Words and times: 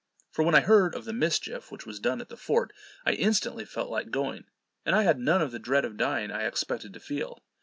For 0.31 0.41
when 0.41 0.55
I 0.55 0.61
heard 0.61 0.95
of 0.95 1.05
the 1.05 1.13
mischief 1.13 1.71
which 1.71 1.85
was 1.85 1.99
done 1.99 2.21
at 2.21 2.29
the 2.29 2.35
fort, 2.35 2.73
I 3.05 3.11
instantly 3.11 3.65
felt 3.65 3.91
like 3.91 4.09
going, 4.09 4.45
and 4.83 4.95
I 4.95 5.03
had 5.03 5.19
none 5.19 5.43
of 5.43 5.51
the 5.51 5.59
dread 5.59 5.85
of 5.85 5.95
dying 5.95 6.29
that 6.29 6.39
I 6.41 6.47
expected 6.47 6.91
to 6.95 6.99
feel. 6.99 7.43